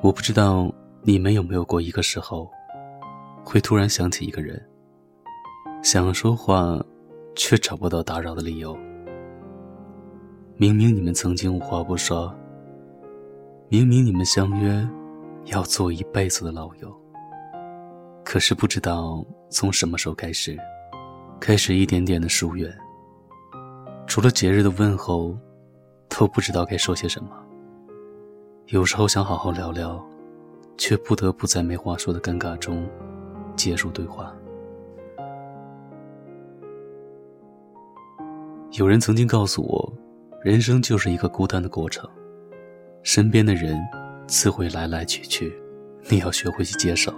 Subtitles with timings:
[0.00, 2.48] 我不知道你们有没有过一个时候，
[3.44, 4.64] 会突然想起一个人，
[5.82, 6.80] 想说话，
[7.34, 8.78] 却找不到打扰的理由。
[10.56, 12.32] 明明你们曾经无话不说，
[13.68, 14.88] 明明你们相约
[15.46, 16.94] 要做一辈子的老友，
[18.24, 20.56] 可是不知道从什么时候开始，
[21.40, 22.72] 开始一点点的疏远。
[24.06, 25.36] 除了节日的问候，
[26.08, 27.30] 都不知道该说些什么。
[28.68, 29.98] 有时候想好好聊聊，
[30.76, 32.86] 却不得不在没话说的尴尬中
[33.56, 34.30] 结束对话。
[38.72, 39.90] 有人曾经告诉我，
[40.44, 42.06] 人生就是一个孤单的过程，
[43.02, 43.74] 身边的人
[44.26, 45.50] 自会来来去去，
[46.10, 47.10] 你要学会去接受，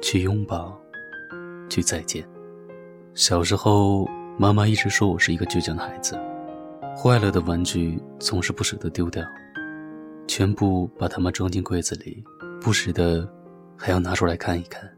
[0.00, 0.80] 去拥抱，
[1.68, 2.24] 去再见。
[3.14, 4.08] 小时候。
[4.38, 6.14] 妈妈一直说我是一个倔强的孩子，
[6.94, 9.24] 坏了的玩具总是不舍得丢掉，
[10.26, 12.24] 全部把它们装进柜子里，
[12.60, 13.28] 不时的
[13.76, 14.90] 还要拿出来看一看。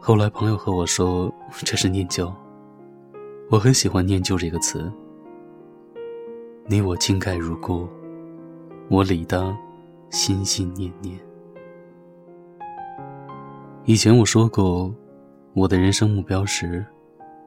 [0.00, 1.32] 后来朋友和我说
[1.64, 2.32] 这是念旧，
[3.50, 4.90] 我很喜欢“念旧”这个词。
[6.66, 7.88] 你我情盖如故，
[8.88, 9.56] 我理当
[10.10, 11.18] 心心念念。
[13.84, 14.94] 以前我说过，
[15.54, 16.84] 我的人生目标是。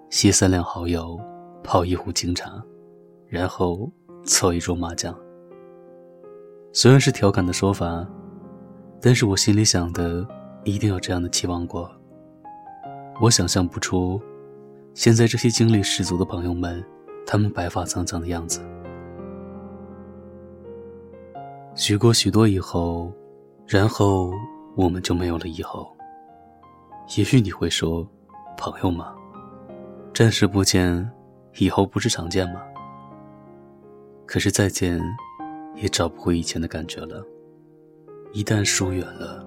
[0.09, 1.17] 携三两好友，
[1.63, 2.61] 泡一壶清茶，
[3.29, 3.89] 然后
[4.25, 5.17] 凑一桌麻将。
[6.73, 8.07] 虽然是调侃的说法，
[9.01, 10.25] 但是我心里想的
[10.63, 11.91] 一定有这样的期望过。
[13.19, 14.21] 我想象不出，
[14.93, 16.81] 现在这些精力十足的朋友们，
[17.25, 18.61] 他们白发苍苍的样子。
[21.75, 23.11] 许过许多以后，
[23.67, 24.31] 然后
[24.77, 25.93] 我们就没有了以后。
[27.17, 28.07] 也许你会说，
[28.57, 29.13] 朋友吗？
[30.13, 31.11] 暂时不见，
[31.57, 32.61] 以后不是常见吗？
[34.25, 35.01] 可是再见，
[35.75, 37.25] 也找不回以前的感觉了。
[38.33, 39.45] 一旦疏远了，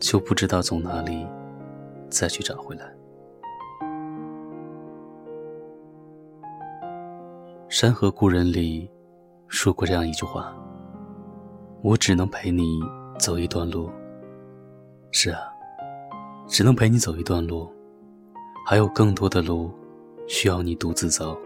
[0.00, 1.26] 就不知道从哪里
[2.10, 2.84] 再去找回来。
[7.78, 8.90] 《山河故人》里
[9.48, 10.56] 说过这样一句话
[11.82, 12.80] ：“我只能陪你
[13.18, 13.90] 走一段路。”
[15.12, 15.40] 是啊，
[16.46, 17.70] 只能陪你走一段路。
[18.66, 19.70] 还有更多的路，
[20.26, 21.38] 需要你独自走。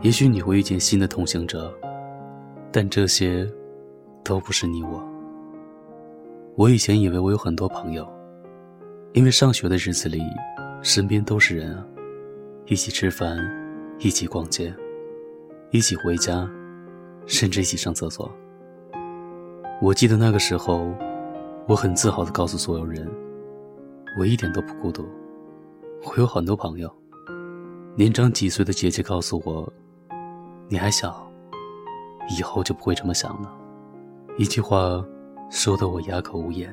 [0.00, 1.72] 也许你会遇见新的同行者，
[2.74, 3.46] 但这些，
[4.24, 5.06] 都不是你我。
[6.56, 8.08] 我以前以为我有很多朋友，
[9.12, 10.22] 因为上学的日子里，
[10.80, 11.86] 身边都是人啊，
[12.64, 13.36] 一起吃饭，
[13.98, 14.74] 一起逛街，
[15.70, 16.48] 一起回家，
[17.26, 18.30] 甚至一起上厕所。
[19.82, 20.94] 我记得那个时候，
[21.68, 23.06] 我很自豪地告诉所有人，
[24.18, 25.06] 我一点都不孤独。
[26.04, 26.90] 我有很多朋友，
[27.96, 29.70] 年长几岁的姐姐告诉我
[30.68, 31.30] ：“你还小，
[32.36, 33.52] 以后就不会这么想了。”
[34.38, 35.04] 一句话
[35.50, 36.72] 说得我哑口无言。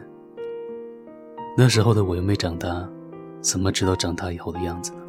[1.57, 2.87] 那时候的我又没长大，
[3.41, 4.99] 怎么知道长大以后的样子呢？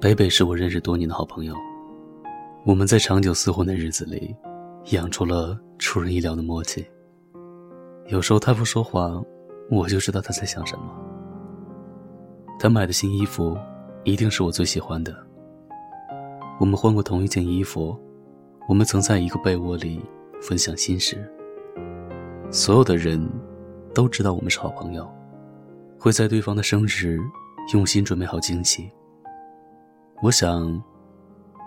[0.00, 1.54] 北北是我认识多年的好朋友，
[2.64, 4.34] 我们在长久厮混的日子里，
[4.92, 6.86] 养出了出人意料的默契。
[8.08, 9.10] 有时候他不说话。
[9.68, 10.84] 我就知道他在想什么。
[12.56, 13.58] 他买的新衣服，
[14.04, 15.12] 一定是我最喜欢的。
[16.58, 17.98] 我们换过同一件衣服，
[18.66, 20.02] 我们曾在一个被窝里
[20.40, 21.16] 分享心事。
[22.50, 23.28] 所有的人
[23.94, 25.06] 都知道我们是好朋友，
[25.98, 27.18] 会在对方的生日
[27.74, 28.90] 用心准备好惊喜。
[30.22, 30.82] 我想，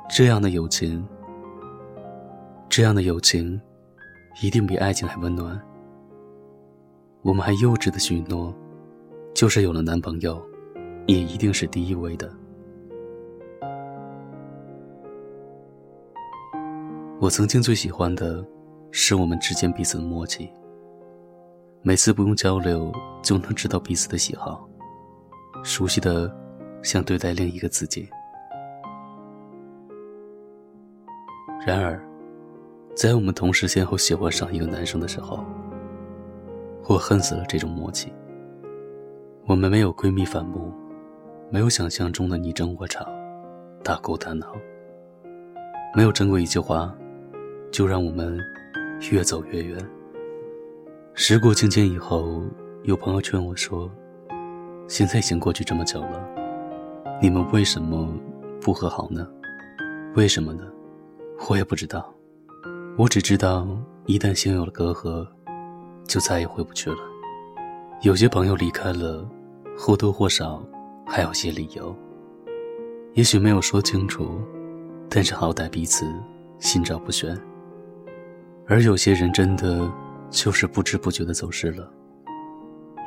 [0.10, 1.08] 这样的友情，
[2.68, 3.62] 这样的友情，
[4.42, 5.62] 一定比爱情还温暖。
[7.22, 8.52] 我们还幼稚的许诺，
[9.36, 10.42] 就是有了男朋友，
[11.06, 12.28] 也一定是第一位的。
[17.22, 18.42] 我曾经最喜欢的，
[18.92, 20.50] 是我们之间彼此的默契。
[21.82, 24.66] 每次不用交流，就能知道彼此的喜好，
[25.62, 26.34] 熟悉的
[26.82, 28.08] 像对待另一个自己。
[31.68, 32.02] 然而，
[32.96, 35.44] 在我们同时先后喜欢上一个男生的时候，
[36.88, 38.14] 我恨死了这种默契。
[39.46, 40.72] 我们没有闺蜜反目，
[41.52, 43.06] 没有想象中的你争我吵、
[43.84, 44.48] 大哭大闹，
[45.94, 46.96] 没有争过一句话，
[47.72, 48.40] 就让我们
[49.12, 49.78] 越走越远。
[51.14, 52.44] 时过境迁以后，
[52.84, 53.90] 有朋友劝我说
[54.88, 56.28] ：“现在已经过去这么久了，
[57.22, 58.14] 你们为什么
[58.62, 59.28] 不和好呢？
[60.16, 60.64] 为什么呢？
[61.50, 62.14] 我也不知道。
[62.98, 63.68] 我只知道，
[64.06, 65.28] 一旦心有了隔阂。”
[66.08, 66.98] 就再也回不去了。
[68.02, 69.24] 有些朋友离开了，
[69.78, 70.60] 或多或少
[71.06, 71.96] 还有些理由。
[73.14, 74.42] 也许没有说清楚，
[75.08, 76.12] 但是好歹彼此
[76.58, 77.40] 心照不宣。
[78.70, 79.92] 而有些人真的
[80.30, 81.92] 就是不知不觉的走失了。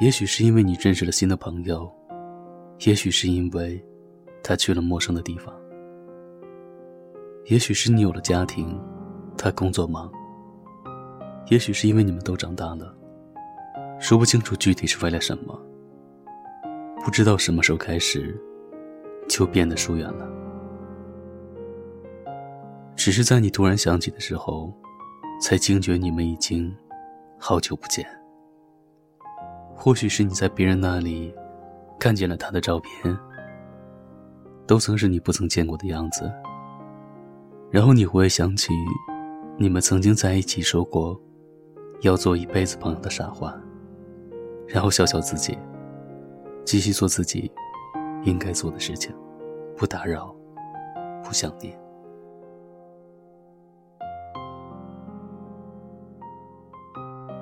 [0.00, 1.88] 也许是因为你认识了新的朋友，
[2.84, 3.80] 也许是因为
[4.42, 5.54] 他去了陌生的地方，
[7.44, 8.76] 也许是你有了家庭，
[9.38, 10.10] 他工作忙，
[11.48, 12.92] 也许是因为你们都长大了，
[14.00, 15.56] 说不清楚具体是为了什么，
[17.04, 18.36] 不知道什么时候开始
[19.28, 20.28] 就变得疏远了。
[22.96, 24.76] 只是在你突然想起的时候。
[25.42, 26.72] 才惊觉你们已经
[27.36, 28.06] 好久不见。
[29.74, 31.34] 或许是你在别人那里
[31.98, 33.18] 看见了他的照片，
[34.68, 36.32] 都曾是你不曾见过的样子。
[37.72, 38.72] 然后你会想起
[39.58, 41.20] 你们曾经在一起说过
[42.02, 43.60] 要做一辈子朋友的傻话，
[44.68, 45.58] 然后笑笑自己，
[46.64, 47.50] 继续做自己
[48.22, 49.12] 应该做的事情，
[49.76, 50.32] 不打扰，
[51.24, 51.76] 不想念。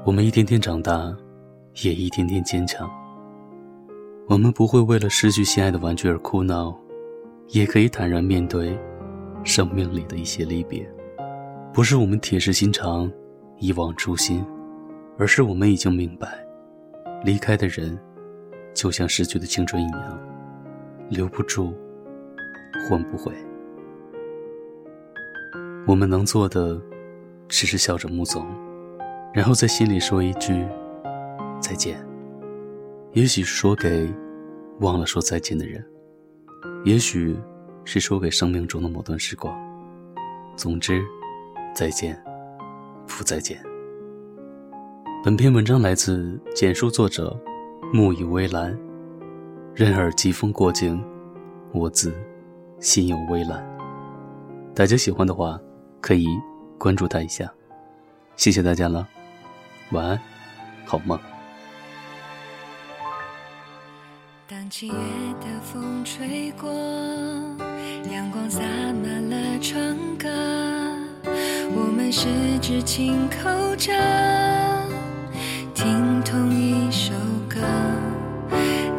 [0.02, 1.14] 我们一天天长大，
[1.82, 2.90] 也一天天坚强。
[4.28, 6.74] 我们不会为了失去心爱的玩具而哭闹，
[7.48, 8.76] 也可以坦然面对
[9.44, 10.90] 生命里的一些离别。
[11.74, 13.12] 不是我们铁石心肠、
[13.58, 14.42] 一往初心，
[15.18, 16.42] 而是我们已经明白，
[17.22, 17.96] 离开的人
[18.72, 20.18] 就像失去的青春一样，
[21.10, 21.74] 留不住，
[22.88, 23.30] 换不回。
[25.86, 26.80] 我们能做的，
[27.48, 28.46] 只是笑着目送。
[29.32, 30.66] 然后在心里说一句
[31.60, 32.04] 再见，
[33.12, 34.12] 也许说给
[34.80, 35.84] 忘了说再见的人，
[36.84, 37.38] 也许
[37.84, 39.56] 是说给生命中的某段时光。
[40.56, 41.00] 总之，
[41.72, 42.20] 再见，
[43.06, 43.62] 不再见。
[45.22, 47.38] 本篇文章来自简书作者
[47.92, 48.76] 木已微澜，
[49.74, 51.00] 任尔疾风过境，
[51.72, 52.12] 我自
[52.80, 53.64] 心有微澜。
[54.74, 55.56] 大家喜欢的话，
[56.00, 56.26] 可以
[56.78, 57.48] 关注他一下，
[58.34, 59.08] 谢谢大家了。
[59.92, 60.20] 晚安，
[60.86, 61.18] 好梦。
[64.46, 64.94] 当七月
[65.40, 66.70] 的风吹过，
[68.12, 70.28] 阳光洒满了窗格，
[71.74, 72.28] 我们十
[72.60, 73.92] 指紧扣着，
[75.74, 77.12] 听同一首
[77.48, 77.58] 歌。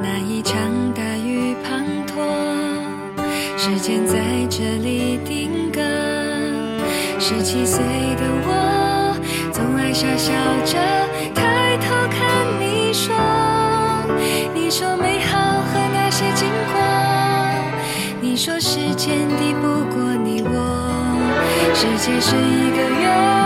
[0.02, 0.60] 那一场
[0.94, 5.80] 大雨滂沱，时间在这里定格。
[7.18, 8.71] 十七岁的我。
[9.94, 10.32] 傻笑
[10.66, 10.80] 着
[11.36, 13.14] 抬头看你说，
[14.54, 16.82] 你说美好和那些经过，
[18.22, 21.18] 你说时间抵不过你我，
[21.74, 23.41] 世界是一个圆。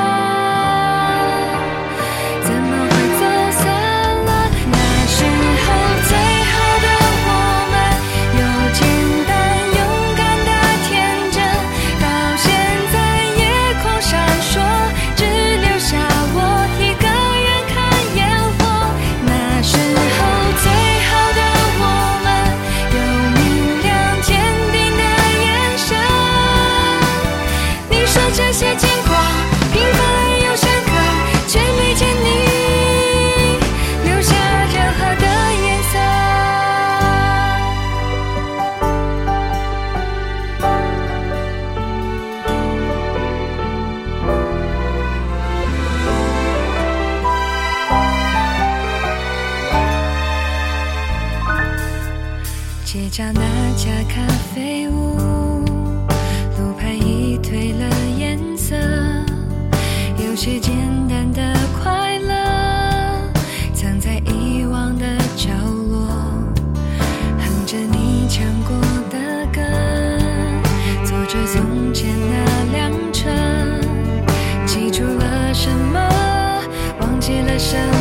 [54.55, 55.17] 飞舞，
[56.57, 58.73] 路牌已褪了颜色，
[60.17, 60.73] 有些简
[61.09, 61.41] 单的
[61.83, 62.33] 快乐
[63.73, 65.49] 藏在遗忘的角
[65.89, 66.07] 落，
[67.37, 68.77] 哼着你唱过
[69.09, 69.59] 的歌，
[71.03, 73.29] 坐着从前那辆车，
[74.65, 75.99] 记住了什么，
[77.01, 77.94] 忘记了什么。